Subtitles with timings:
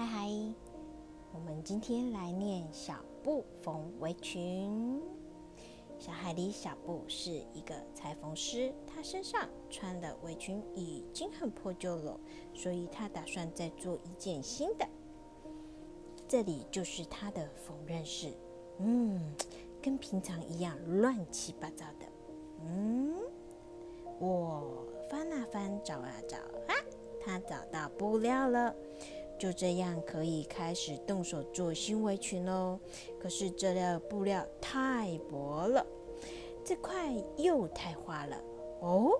[0.00, 0.26] 嗨嗨，
[1.34, 4.98] 我们今天来念小布缝围裙。
[5.98, 12.18] 小海狸小布是一个裁缝师，他身上穿的围裙已经很破旧了，
[12.54, 14.88] 所以他打算再做一件新的。
[16.26, 18.32] 这里就是他的缝纫室，
[18.78, 19.20] 嗯，
[19.82, 22.06] 跟平常一样乱七八糟的。
[22.64, 23.18] 嗯，
[24.18, 26.74] 我翻啊翻，找啊找啊，
[27.20, 28.74] 他找到布料了。
[29.40, 32.78] 就这样可以开始动手做新围裙喽。
[33.18, 35.84] 可是这料布料太薄了，
[36.62, 38.36] 这块又太花了。
[38.82, 39.18] 哦，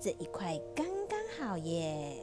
[0.00, 2.16] 这一块刚刚好耶！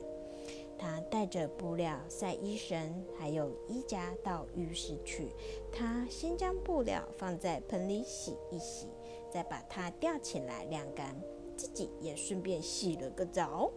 [0.75, 5.29] 他带着布料、晒衣绳还有衣夹到浴室去。
[5.71, 8.87] 他先将布料放在盆里洗一洗，
[9.31, 11.15] 再把它吊起来晾干，
[11.55, 13.71] 自己也顺便洗了个澡。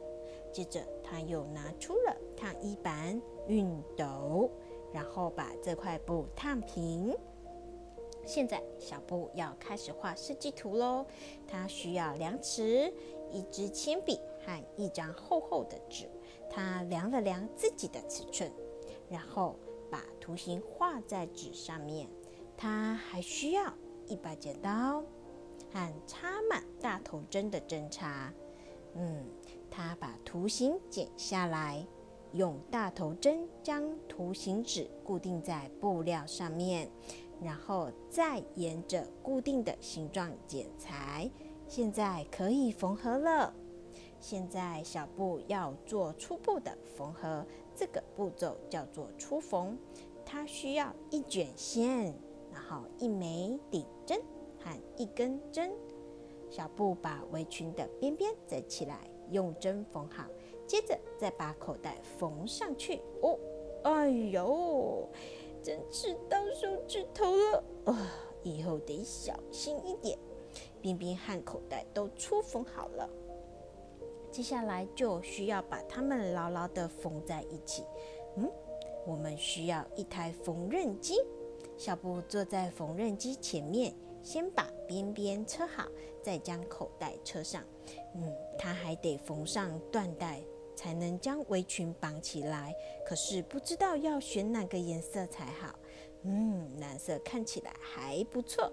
[0.52, 3.20] 接着他又拿出了烫衣板。
[3.48, 4.50] 熨斗，
[4.92, 7.16] 然后把这块布烫平。
[8.26, 11.06] 现在小布要开始画设计图喽。
[11.46, 12.92] 它需要量尺、
[13.32, 16.06] 一支铅笔和一张厚厚的纸。
[16.50, 18.52] 他量了量自己的尺寸，
[19.08, 19.56] 然后
[19.90, 22.06] 把图形画在纸上面。
[22.54, 23.72] 他还需要
[24.06, 25.02] 一把剪刀
[25.72, 28.30] 和插满大头针的针插。
[28.94, 29.24] 嗯，
[29.70, 31.86] 他把图形剪下来。
[32.32, 36.90] 用大头针将图形纸固定在布料上面，
[37.40, 41.30] 然后再沿着固定的形状剪裁。
[41.66, 43.54] 现在可以缝合了。
[44.20, 49.78] 现在小布要做初步的缝合，这个步骤叫做初缝。
[50.26, 52.14] 它需要一卷线，
[52.52, 54.20] 然后一枚顶针
[54.58, 55.72] 和一根针。
[56.50, 58.98] 小布把围裙的边边折起来，
[59.30, 60.24] 用针缝好。
[60.66, 63.38] 接着再把口袋缝上去哦，
[63.84, 65.08] 哎呦，
[65.62, 68.12] 真是到手指头了啊！
[68.42, 70.18] 以后得小心一点。
[70.80, 73.08] 边边和口袋都粗缝好了，
[74.30, 77.84] 接下来就需要把它们牢牢的缝在一起。
[78.36, 78.50] 嗯，
[79.06, 81.14] 我们需要一台缝纫机。
[81.76, 83.94] 小布坐在缝纫机前面，
[84.28, 85.88] 先把边边车好，
[86.22, 87.64] 再将口袋车上。
[88.14, 90.42] 嗯，他还得缝上缎带。
[90.76, 92.72] 才能将围裙绑起来，
[93.04, 95.76] 可是不知道要选哪个颜色才好。
[96.22, 98.70] 嗯，蓝色看起来还不错。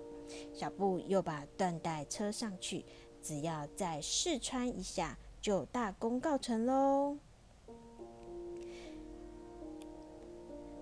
[0.53, 2.85] 小布又把缎带车上去，
[3.23, 7.17] 只要再试穿一下，就大功告成喽。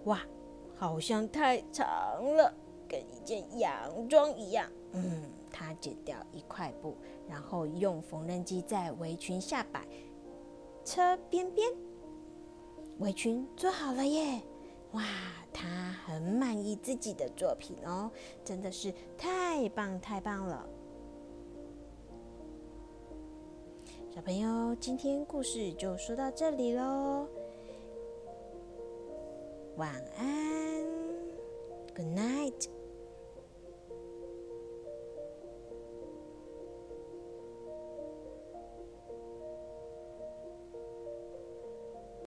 [0.03, 0.19] 哇，
[0.75, 1.87] 好像太长
[2.35, 2.53] 了，
[2.93, 4.69] 跟一件洋装一样。
[4.91, 6.95] 嗯，他剪掉一块布，
[7.27, 9.83] 然后用缝纫机在围裙下摆。
[10.85, 11.67] 车边边，
[12.99, 14.39] 围裙做好了耶！
[14.91, 15.03] 哇，
[15.51, 15.65] 他
[16.05, 18.11] 很满意自己的作品哦，
[18.43, 20.69] 真的是太棒太棒了！
[24.11, 27.27] 小朋友，今天故事就说到这里喽，
[29.77, 30.85] 晚安
[31.95, 32.82] ，Good night。